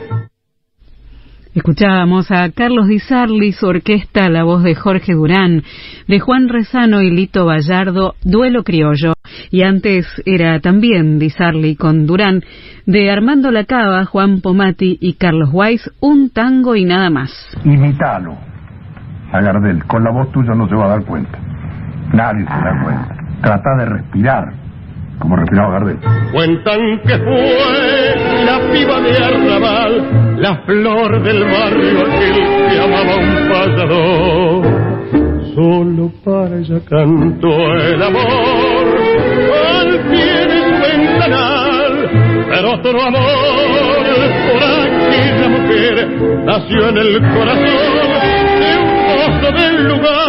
Escuchábamos 1.55 2.31
a 2.31 2.51
Carlos 2.53 2.87
Di 2.87 3.01
Sarli, 3.01 3.53
su 3.53 3.67
orquesta, 3.67 4.29
la 4.29 4.45
voz 4.45 4.63
de 4.63 4.77
Jorge 4.77 5.15
Durán, 5.15 5.63
de 6.07 6.21
Juan 6.21 6.49
Rezano 6.49 7.03
y 7.03 7.11
Lito 7.11 7.47
Vallardo, 7.47 8.15
Duelo 8.23 8.63
Criollo, 8.63 9.15
y 9.51 9.63
antes 9.63 10.07
era 10.25 10.61
también 10.61 11.19
Di 11.19 11.31
Sarli 11.31 11.75
con 11.75 12.07
Durán, 12.07 12.43
de 12.87 13.11
Armando 13.11 13.51
Lacaba, 13.51 14.05
Juan 14.05 14.41
Pomati 14.41 14.99
y 15.01 15.15
Carlos 15.15 15.51
Weiss, 15.53 15.91
un 16.01 16.31
tango 16.31 16.77
y 16.77 16.85
nada 16.85 17.11
más. 17.11 17.31
Imitalo 17.65 18.37
a 19.33 19.41
Gardel. 19.41 19.85
Con 19.85 20.05
la 20.05 20.13
voz 20.13 20.31
tuya 20.31 20.55
no 20.55 20.69
se 20.69 20.77
va 20.77 20.85
a 20.85 20.89
dar 20.91 21.05
cuenta. 21.05 21.39
Nadie 22.13 22.45
se 22.45 22.65
da 22.65 22.83
cuenta. 22.85 23.17
Trata 23.43 23.77
de 23.79 23.85
respirar 23.87 24.68
como 25.19 25.37
respiraba 25.37 25.73
Gardel. 25.73 25.99
Cuentan 26.33 27.01
que 27.07 27.19
fue 27.19 28.45
la 28.45 28.61
piba 28.73 29.01
de 29.01 29.17
Arrabal, 29.25 30.41
la 30.41 30.57
flor 30.65 31.23
del 31.23 31.45
barrio 31.45 32.01
aquel 32.01 32.35
que 32.71 32.81
amaba 32.81 33.17
un 33.17 33.49
payador. 33.49 34.89
Solo 35.55 36.13
para 36.25 36.57
ella 36.57 36.81
cantó 36.89 37.49
el 37.75 38.03
amor 38.03 38.99
al 39.81 39.99
pie 40.11 40.47
de 40.47 40.59
su 40.63 40.81
ventanal, 40.81 42.11
pero 42.49 42.73
otro 42.75 43.03
amor 43.03 43.99
por 44.47 44.63
aquella 44.63 45.49
mujer 45.49 45.95
nació 46.45 46.89
en 46.91 46.97
el 46.97 47.21
corazón 47.35 48.09
de 48.61 48.71
un 48.79 48.89
mozo 49.07 49.53
del 49.53 49.89
lugar 49.89 50.28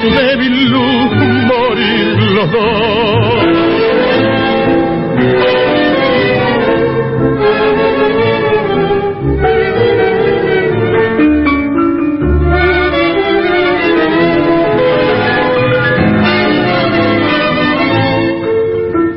su 0.00 0.10
débil 0.10 0.70
luz 0.70 1.12
morir 1.46 2.16
los 2.34 2.52
dos. 2.52 3.32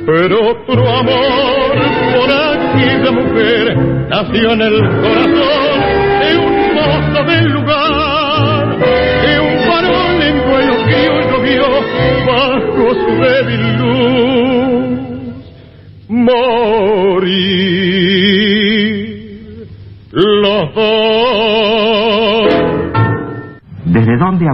Pero 0.06 0.50
otro 0.50 0.90
amor 0.90 1.76
por 2.14 2.30
aquella 2.32 3.12
mujer 3.12 3.78
nació 4.10 4.54
en 4.54 4.62
el 4.62 4.80
corazón 5.02 5.85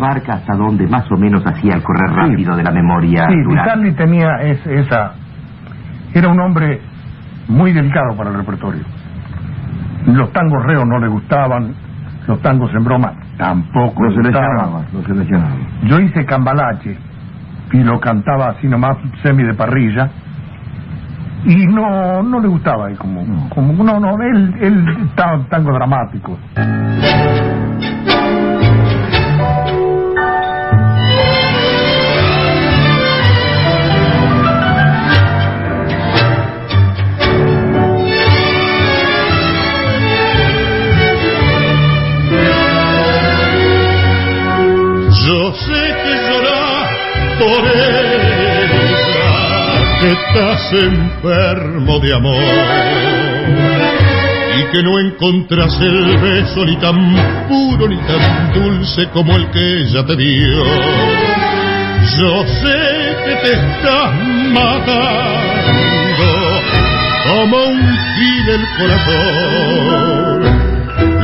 abarca 0.01 0.33
hasta 0.33 0.55
dónde 0.55 0.87
más 0.87 1.09
o 1.11 1.17
menos 1.17 1.45
hacía 1.45 1.73
el 1.75 1.83
correr 1.83 2.09
rápido 2.11 2.55
de 2.55 2.63
la 2.63 2.71
memoria? 2.71 3.27
Sí? 3.29 3.35
Sarli 3.65 3.91
tenía 3.93 4.35
es- 4.41 4.65
esa... 4.67 5.13
Era 6.13 6.27
un 6.29 6.39
hombre 6.39 6.81
muy 7.47 7.71
delicado 7.71 8.15
para 8.17 8.29
el 8.31 8.37
repertorio. 8.37 8.83
Los 10.07 10.31
tangos 10.33 10.63
reos 10.65 10.85
no 10.87 10.99
le 10.99 11.07
gustaban, 11.07 11.73
los 12.27 12.41
tangos 12.41 12.73
en 12.73 12.83
broma 12.83 13.13
tampoco 13.37 14.03
le 14.05 14.15
gustaban. 14.69 14.85
lo 14.93 15.01
seleccionaba. 15.03 15.55
Yo 15.83 15.99
hice 15.99 16.25
cambalache 16.25 16.97
y 17.71 17.83
lo 17.83 17.99
cantaba 17.99 18.49
así 18.49 18.67
nomás 18.67 18.97
semi 19.23 19.43
de 19.43 19.53
parrilla 19.53 20.09
y 21.45 21.65
no 21.67 22.21
no 22.21 22.39
le 22.39 22.47
gustaba 22.49 22.89
como 22.99 23.49
como 23.49 23.83
no 23.83 23.99
no 23.99 24.11
él 24.21 24.53
él 24.61 25.09
tango 25.15 25.71
dramático 25.73 26.37
estás 50.07 50.73
enfermo 50.73 51.99
de 51.99 52.13
amor 52.13 52.43
y 54.57 54.63
que 54.71 54.83
no 54.83 54.99
encontras 54.99 55.79
el 55.81 56.17
beso 56.17 56.65
ni 56.65 56.75
tan 56.77 57.47
puro 57.47 57.87
ni 57.87 57.97
tan 57.97 58.53
dulce 58.53 59.07
como 59.09 59.35
el 59.35 59.49
que 59.51 59.81
ella 59.81 60.05
te 60.05 60.15
dio. 60.15 60.63
Yo 62.17 62.43
sé 62.45 63.15
que 63.25 63.35
te 63.35 63.53
estás 63.53 64.13
matando 64.51 65.81
como 67.25 67.57
un 67.57 67.79
gil 67.79 68.49
el 68.49 68.65
corazón. 68.77 70.41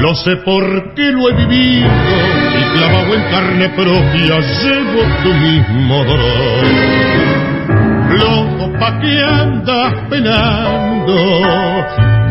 Lo 0.02 0.16
sé 0.16 0.36
porque 0.46 1.12
lo 1.12 1.30
he 1.30 1.34
vivido 1.34 1.90
y 1.90 2.64
clavado 2.78 3.16
en 3.16 3.24
carne 3.32 3.70
propia 3.70 4.40
llevo 4.40 5.02
tu 5.24 5.34
mismo 5.34 6.04
dolor. 6.06 7.27
Pa' 8.80 9.00
que 9.00 9.24
andas 9.24 9.94
penando 10.10 11.16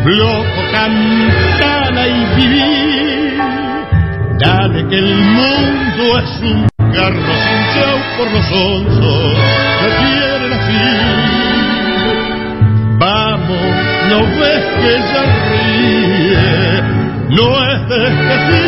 Loco, 0.06 0.62
cantala 0.72 2.06
y 2.06 2.24
vivir. 2.37 3.38
Dale 4.38 4.87
que 4.88 4.98
el 4.98 5.14
mundo 5.16 6.18
es 6.20 6.40
un 6.42 6.68
carro 6.92 7.35
sin 7.44 7.61
chau 7.74 7.98
por 8.16 8.30
los 8.30 8.52
onzos 8.52 9.37
que 9.80 9.88
quieren 10.00 10.52
así. 10.52 10.87
Vamos, 13.00 13.66
no 14.11 14.18
ves 14.38 14.64
que 14.80 14.88
ella 14.96 15.22
ríe, 15.50 16.82
no 17.30 17.46
es 17.72 17.88
de 17.88 17.98
este. 18.06 18.66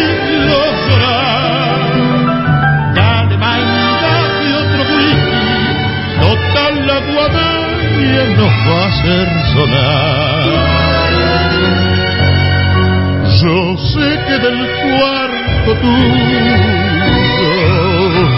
Va 8.68 8.84
a 8.84 8.88
hacer 8.88 9.28
sonar. 9.54 10.46
Yo 13.40 13.76
sé 13.92 14.08
que 14.26 14.36
del 14.38 14.60
cuarto 14.82 15.70
tuyo 15.80 16.78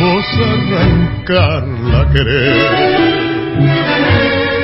vos 0.01 0.29
arrancarla 0.55 2.01
querer. 2.13 3.31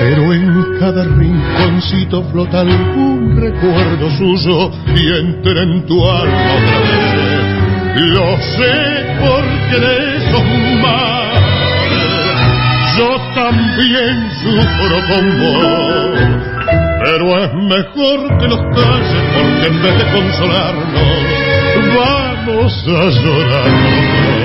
Pero 0.01 0.33
en 0.33 0.79
cada 0.79 1.05
rinconcito 1.05 2.23
flota 2.31 2.61
algún 2.61 3.37
recuerdo 3.37 4.11
suyo 4.19 4.71
y 4.95 5.09
entra 5.21 5.63
en 5.63 5.87
tu 5.87 6.09
alma 6.09 6.55
otra 6.59 6.79
vez. 6.81 7.37
Lo 7.97 8.37
sé 8.37 8.75
porque 9.21 9.81
de 9.81 10.17
esos 10.19 10.43
yo 10.43 11.06
también 13.37 14.31
sufro 14.43 14.97
con 15.09 15.25
vos 15.39 16.37
pero 17.05 17.45
es 17.45 17.55
mejor 17.55 18.39
que 18.39 18.49
nos 18.49 18.59
calles 18.75 19.23
porque 19.35 19.67
en 19.67 19.83
vez 19.83 19.99
de 19.99 20.05
consolarnos 20.13 21.37
vamos 21.95 22.85
a 22.89 23.11
llorar. 23.23 24.36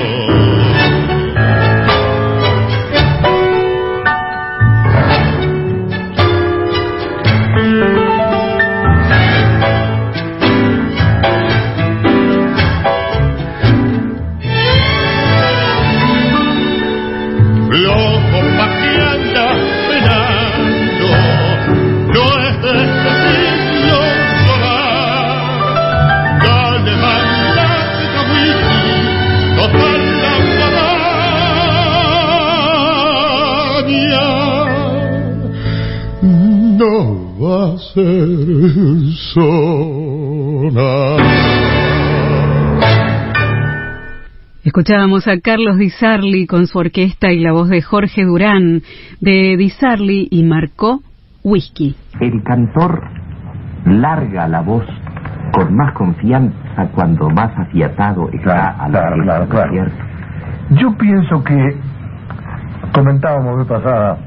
Escuchábamos 44.82 45.28
a 45.28 45.38
Carlos 45.38 45.78
Di 45.78 45.90
Sarli 45.90 46.44
con 46.48 46.66
su 46.66 46.76
orquesta 46.76 47.30
y 47.30 47.38
la 47.38 47.52
voz 47.52 47.68
de 47.68 47.82
Jorge 47.82 48.24
Durán 48.24 48.82
de 49.20 49.56
Di 49.56 49.70
Sarli 49.70 50.26
y 50.28 50.42
marcó 50.42 51.02
Whisky. 51.44 51.94
El 52.18 52.42
cantor 52.42 53.04
larga 53.84 54.48
la 54.48 54.60
voz 54.60 54.84
con 55.52 55.72
más 55.76 55.92
confianza 55.92 56.88
cuando 56.96 57.30
más 57.30 57.56
afiatado 57.56 58.28
está 58.32 58.70
a 58.70 58.88
la 58.88 59.12
claro, 59.22 59.48
claro, 59.48 59.86
Yo 60.70 60.92
pienso 60.98 61.44
que 61.44 61.76
comentábamos 62.92 63.58
de 63.58 63.64
pasada 63.66 64.18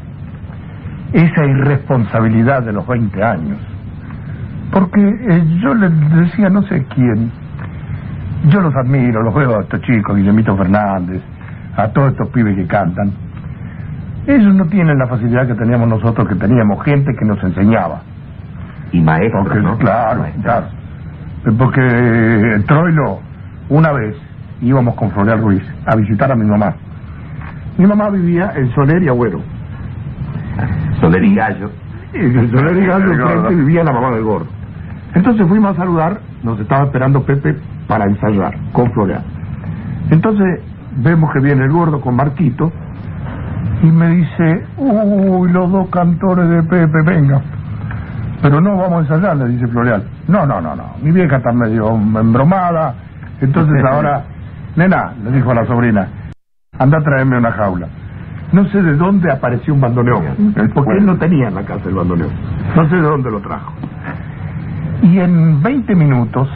esa 1.12 1.46
irresponsabilidad 1.48 2.64
de 2.64 2.72
los 2.72 2.88
20 2.88 3.22
años. 3.22 3.58
Porque 4.72 5.02
eh, 5.02 5.44
yo 5.62 5.74
le 5.74 5.90
decía, 5.90 6.50
no 6.50 6.62
sé 6.64 6.86
quién, 6.96 7.30
yo 8.50 8.62
los 8.62 8.76
admiro, 8.76 9.22
los 9.24 9.34
veo 9.34 9.58
a 9.58 9.62
estos 9.62 9.82
chicos, 9.82 10.16
Guillemito 10.16 10.56
Fernández, 10.56 11.22
a 11.76 11.88
todos 11.90 12.12
estos 12.12 12.30
pibes 12.30 12.56
que 12.56 12.66
cantan. 12.68 13.12
Ellos 14.28 14.54
no 14.56 14.66
tienen 14.66 14.98
la 14.98 15.08
facilidad 15.08 15.48
que 15.48 15.54
teníamos 15.54 15.88
nosotros, 15.88 16.28
que 16.28 16.36
teníamos 16.36 16.84
gente 16.84 17.14
que 17.16 17.26
nos 17.26 17.42
enseñaba. 17.44 18.02
Y 18.92 19.02
maestros, 19.02 19.48
Claro, 19.80 20.26
claro. 20.42 20.68
Porque 21.58 22.64
Troilo, 22.68 23.20
una 23.70 23.92
vez 23.92 24.16
íbamos 24.62 24.96
con 24.96 25.12
Floreal 25.12 25.42
Ruiz 25.42 25.64
a 25.86 25.96
visitar 25.96 26.32
a 26.32 26.36
mi 26.36 26.46
mamá. 26.46 26.74
Mi 27.78 27.86
mamá 27.86 28.10
vivía 28.10 28.54
en 28.56 28.74
Soler 28.74 29.04
y 29.04 29.10
Agüero. 29.10 29.42
Soler 31.00 31.24
y 31.24 31.36
Gallo. 31.36 31.70
en 32.14 32.52
Soler 32.52 32.78
y 32.78 32.86
Gallo 32.86 33.50
vivía 33.50 33.84
la 33.84 33.92
mamá 33.92 34.12
del 34.12 34.24
gordo. 34.24 34.48
Entonces 35.14 35.48
fuimos 35.48 35.74
a 35.74 35.76
saludar, 35.76 36.20
nos 36.42 36.60
estaba 36.60 36.86
esperando 36.86 37.24
Pepe 37.24 37.56
para 37.88 38.06
ensayar 38.06 38.56
con 38.72 38.92
Floreal. 38.92 39.24
Entonces 40.10 40.62
vemos 40.98 41.32
que 41.34 41.40
viene 41.40 41.64
el 41.64 41.72
gordo 41.72 42.00
con 42.02 42.16
Marquito 42.16 42.72
y 43.82 43.88
me 43.88 44.10
dice, 44.10 44.66
uy, 44.78 45.52
los 45.52 45.72
dos 45.72 45.90
cantores 45.90 46.50
de 46.50 46.64
Pepe, 46.64 47.02
venga. 47.06 47.42
Pero 48.42 48.62
no 48.62 48.78
vamos 48.78 48.98
a 49.10 49.16
ensayar, 49.16 49.38
le 49.38 49.50
dice 49.50 49.68
Floreal. 49.68 50.04
No, 50.28 50.46
no, 50.46 50.62
no, 50.62 50.76
no, 50.76 50.96
mi 51.02 51.12
vieja 51.12 51.38
está 51.38 51.52
medio 51.52 51.90
embromada, 51.90 52.96
entonces 53.42 53.84
ahora, 53.92 54.24
nena, 54.76 55.14
le 55.24 55.32
dijo 55.32 55.52
a 55.52 55.56
la 55.56 55.66
sobrina, 55.66 56.08
anda 56.78 56.98
a 57.00 57.02
traerme 57.02 57.38
una 57.38 57.52
jaula. 57.52 57.88
No 58.52 58.66
sé 58.70 58.82
de 58.82 58.96
dónde 58.96 59.32
apareció 59.32 59.74
un 59.74 59.82
bandoneón, 59.82 60.54
porque 60.74 60.94
él 60.94 61.06
no 61.06 61.18
tenía 61.18 61.48
en 61.48 61.56
la 61.56 61.64
casa 61.64 61.90
el 61.90 61.96
bandoneón. 61.96 62.30
No 62.76 62.88
sé 62.88 62.96
de 62.96 63.02
dónde 63.02 63.32
lo 63.32 63.42
trajo. 63.42 63.74
Y 65.02 65.20
en 65.20 65.62
20 65.62 65.96
minutos 65.96 66.48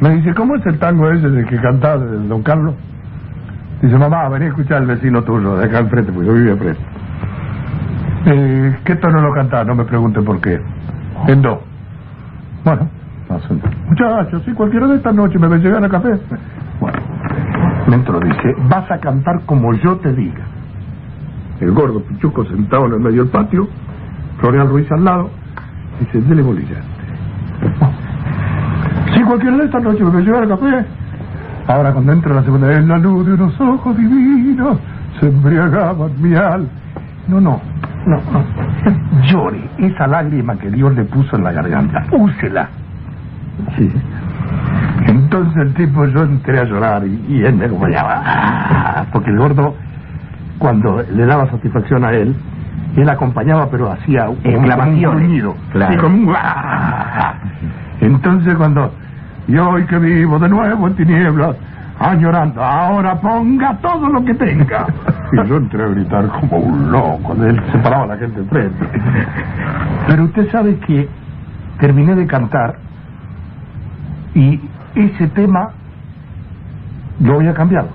me 0.00 0.10
dice, 0.16 0.34
¿cómo 0.34 0.56
es 0.56 0.66
el 0.66 0.78
tango 0.78 1.10
ese 1.10 1.28
de 1.28 1.44
que 1.44 1.56
cantaba 1.60 1.96
don 1.96 2.42
Carlos? 2.42 2.74
Dice, 3.82 3.96
mamá, 3.96 4.28
vení 4.28 4.46
a 4.46 4.48
escuchar 4.48 4.78
al 4.78 4.86
vecino 4.86 5.22
tuyo, 5.22 5.56
de 5.56 5.66
acá 5.66 5.80
enfrente, 5.80 6.12
porque 6.12 6.28
yo 6.28 6.34
vivía 6.34 6.56
preso. 6.56 6.80
Eh, 8.26 8.78
¿Qué 8.84 8.96
tono 8.96 9.20
lo 9.20 9.32
cantaba? 9.32 9.64
No 9.64 9.74
me 9.74 9.84
pregunte 9.84 10.20
por 10.22 10.40
qué. 10.40 10.60
En 11.28 11.42
do. 11.42 11.62
Bueno, 12.64 12.88
muchachos, 13.88 14.42
sí, 14.44 14.52
cualquiera 14.52 14.86
de 14.88 14.96
estas 14.96 15.14
noches 15.14 15.40
me 15.40 15.46
a 15.46 15.58
llegar 15.58 15.84
a 15.84 15.88
café. 15.88 16.18
Bueno, 16.80 16.98
me 17.86 17.94
entró, 17.94 18.20
dice, 18.20 18.54
vas 18.68 18.90
a 18.90 18.98
cantar 18.98 19.40
como 19.46 19.72
yo 19.74 19.96
te 19.98 20.12
diga. 20.12 20.44
El 21.60 21.72
gordo 21.72 22.02
Pichuco 22.02 22.44
sentado 22.44 22.86
en 22.86 22.94
el 22.94 23.00
medio 23.00 23.22
del 23.22 23.30
patio, 23.30 23.68
Floreal 24.40 24.68
Ruiz 24.68 24.90
al 24.92 25.04
lado, 25.04 25.30
dice, 26.00 26.20
dele 26.22 26.42
bolilla. 26.42 26.82
Si 29.16 29.22
cualquiera 29.22 29.56
de 29.56 29.64
esta 29.64 29.80
noche 29.80 30.04
me 30.04 30.20
llevar 30.20 30.42
el 30.42 30.50
café. 30.50 30.84
Ahora 31.68 31.90
cuando 31.92 32.12
entra 32.12 32.34
la 32.34 32.42
segunda 32.42 32.66
vez, 32.68 32.84
la 32.86 32.98
luz 32.98 33.26
de 33.26 33.32
unos 33.32 33.58
ojos 33.60 33.96
divinos 33.96 34.78
se 35.18 35.28
embriagaba 35.28 36.08
mi 36.20 36.34
alma. 36.34 36.68
No, 37.26 37.40
no, 37.40 37.60
no, 38.06 38.20
no. 38.30 39.22
Llore 39.22 39.68
esa 39.78 40.06
lágrima 40.06 40.54
que 40.56 40.70
Dios 40.70 40.94
le 40.94 41.04
puso 41.04 41.36
en 41.36 41.44
la 41.44 41.52
garganta. 41.52 42.04
Úsela. 42.12 42.68
Sí. 43.76 43.90
Entonces 45.06 45.56
el 45.62 45.74
tipo, 45.74 46.04
yo 46.04 46.24
entré 46.24 46.60
a 46.60 46.64
llorar 46.64 47.06
y, 47.06 47.42
él 47.42 47.54
me 47.54 47.64
acompañaba. 47.64 48.22
Ah, 48.22 49.06
porque 49.12 49.30
el 49.30 49.38
gordo, 49.38 49.74
cuando 50.58 51.02
le 51.10 51.24
daba 51.24 51.50
satisfacción 51.50 52.04
a 52.04 52.12
él, 52.12 52.36
él 52.96 53.08
acompañaba, 53.08 53.68
pero 53.70 53.90
hacía 53.90 54.28
un, 54.28 54.38
un 54.44 55.54
Claro. 55.72 56.06
un... 56.06 56.32
Ah. 56.36 57.34
Entonces 58.00 58.54
cuando 58.56 58.92
y 59.48 59.56
hoy 59.56 59.84
que 59.86 59.98
vivo 59.98 60.38
de 60.38 60.48
nuevo 60.48 60.88
en 60.88 60.94
tinieblas, 60.96 61.56
añorando, 61.98 62.62
ahora 62.62 63.14
ponga 63.20 63.76
todo 63.78 64.08
lo 64.08 64.24
que 64.24 64.34
tenga. 64.34 64.86
Y 65.32 65.48
yo 65.48 65.56
entré 65.56 65.82
a 65.82 65.88
gritar 65.88 66.28
como 66.28 66.58
un 66.58 66.92
loco. 66.92 67.34
Él 67.34 67.60
se 67.72 67.78
paraba 67.78 68.04
a 68.04 68.06
la 68.06 68.16
gente 68.16 68.38
enfrente. 68.38 68.88
Pero 70.06 70.22
usted 70.22 70.48
sabe 70.52 70.78
que 70.78 71.08
terminé 71.80 72.14
de 72.14 72.28
cantar 72.28 72.76
y 74.34 74.60
ese 74.94 75.26
tema 75.28 75.70
lo 77.18 77.34
había 77.34 77.54
cambiado. 77.54 77.88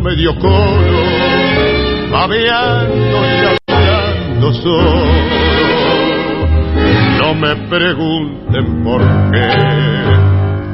Medio 0.00 0.34
coro, 0.38 1.02
babeando 2.10 3.18
y 3.26 3.72
hablando 3.72 4.52
solo. 4.54 4.92
No 7.18 7.34
me 7.34 7.56
pregunten 7.68 8.84
por 8.84 9.02
qué, 9.32 9.48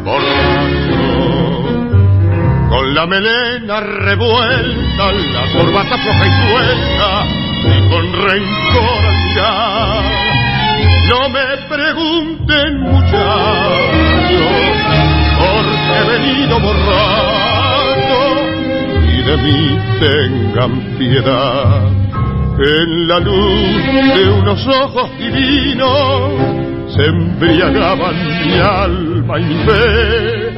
borracho, 0.04 1.64
con 2.68 2.94
la 2.94 3.06
melena 3.06 3.80
revuelta, 3.80 5.12
la 5.12 5.52
corbata 5.52 5.96
floja 5.98 6.26
y 6.26 6.32
suelta, 6.48 7.26
y 7.64 7.88
con 7.88 8.12
rencor 8.12 9.00
al 9.06 9.16
mirar. 9.24 10.04
No 11.08 11.28
me 11.28 11.46
pregunten 11.68 12.80
muchachos, 12.80 14.48
porque 15.38 15.94
he 15.98 16.04
venido 16.18 16.60
borracho 16.60 18.33
de 19.26 19.36
mí 19.38 19.78
tengan 20.00 20.96
piedad. 20.98 21.88
En 22.56 23.08
la 23.08 23.18
luz 23.18 24.14
de 24.14 24.30
unos 24.30 24.66
ojos 24.66 25.10
divinos 25.18 26.94
se 26.94 27.06
embriagaban 27.06 28.14
mi 28.46 28.52
alma 28.54 29.40
y 29.40 29.44
mi 29.44 29.54
fe, 29.64 30.52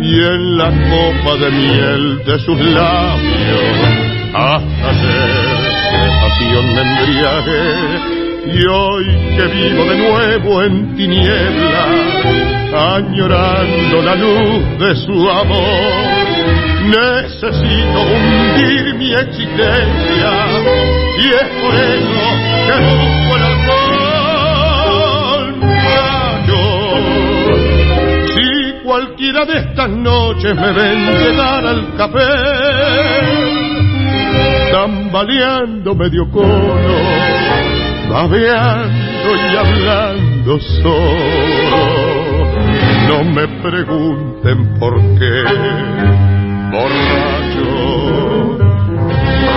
y 0.00 0.24
en 0.24 0.56
la 0.58 0.70
copa 0.70 1.36
de 1.36 1.50
miel 1.50 2.22
de 2.24 2.38
sus 2.38 2.58
labios 2.58 4.04
hasta 4.34 4.90
ayer 4.90 5.74
de 6.02 6.08
pasión 6.20 6.66
me 6.74 6.80
embriagué. 6.82 8.24
Y 8.46 8.66
hoy 8.66 9.06
que 9.36 9.46
vivo 9.46 9.84
de 9.84 9.96
nuevo 9.96 10.62
en 10.62 10.94
tinieblas, 10.96 12.43
añorando 13.04 14.02
la 14.02 14.14
luz 14.14 14.78
de 14.78 14.96
su 14.96 15.30
amor, 15.30 16.34
Necesito 16.84 18.00
hundir 18.02 18.94
mi 18.96 19.12
existencia 19.12 20.32
y 21.16 21.28
es 21.28 21.48
por 21.62 21.74
eso 21.74 22.24
que 22.66 22.74
busco 22.84 23.30
el 23.36 23.42
alcohol. 23.42 23.94
si 28.34 28.48
cualquiera 28.84 29.40
de 29.46 29.56
estas 29.60 29.88
noches 29.88 30.54
me 30.54 30.72
ven 30.72 30.98
llegar 31.16 31.66
al 31.66 31.96
café, 31.96 32.32
tambaleando 34.70 35.94
medio 35.94 36.30
cono, 36.30 36.98
babeando 38.10 39.36
y 39.36 39.56
hablando 39.56 40.60
solo. 40.60 41.83
No 43.08 43.24
me 43.24 43.46
pregunten 43.62 44.78
por 44.78 44.94
qué 45.18 45.44
borracho, 46.72 48.58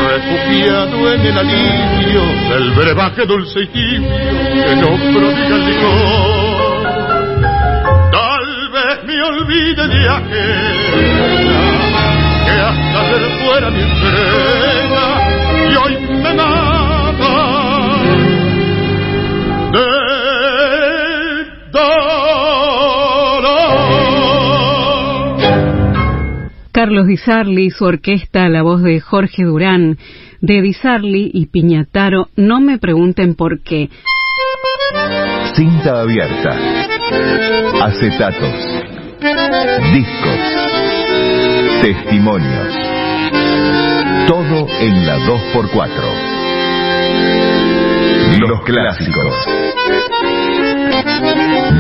refugiado 0.09 1.13
en 1.13 1.21
el 1.21 1.37
alivio 1.37 2.23
del 2.49 2.71
brebaje 2.71 3.25
dulce 3.25 3.61
y 3.61 3.67
tibio 3.67 4.09
que 4.67 4.75
no 4.75 4.87
prodiga 4.87 5.55
el 5.55 5.65
licor. 5.65 6.77
Tal 8.11 8.69
vez 8.73 9.03
me 9.05 9.23
olvide 9.23 9.87
de 9.87 10.09
aquella 10.09 10.97
que 12.45 12.51
hasta 12.51 12.99
ayer 13.01 13.23
fuera 13.45 13.69
mi 13.69 13.81
entrega 13.81 15.05
y 15.69 15.75
hoy 15.75 15.93
me 16.21 16.33
mata. 16.33 16.76
Carlos 26.87 27.05
Di 27.05 27.17
Sarli, 27.17 27.69
su 27.69 27.83
orquesta, 27.83 28.47
la 28.47 28.61
voz 28.61 28.81
de 28.81 29.01
Jorge 29.01 29.43
Durán, 29.43 29.97
de 30.39 30.61
Di 30.61 30.71
Sarli 30.71 31.29
y 31.33 31.47
Piñataro, 31.47 32.29
no 32.37 32.61
me 32.61 32.77
pregunten 32.77 33.35
por 33.35 33.61
qué. 33.61 33.89
Cinta 35.53 35.99
abierta, 35.99 36.57
acetatos, 37.81 38.53
discos, 39.91 40.39
testimonios, 41.81 42.73
todo 44.25 44.67
en 44.79 45.05
la 45.05 45.17
2x4. 45.17 45.91
Los 48.39 48.63
clásicos. 48.63 49.35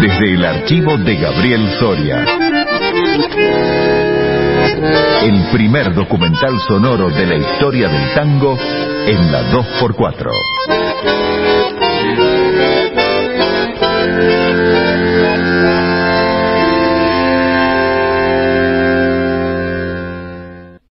Desde 0.01 0.33
el 0.33 0.43
archivo 0.43 0.97
de 0.97 1.15
Gabriel 1.15 1.65
Soria. 1.79 2.25
El 5.23 5.49
primer 5.51 5.93
documental 5.93 6.59
sonoro 6.67 7.09
de 7.09 7.25
la 7.25 7.35
historia 7.35 7.87
del 7.87 8.13
tango 8.13 8.57
en 9.07 9.31
la 9.31 9.51
2x4. 9.51 11.56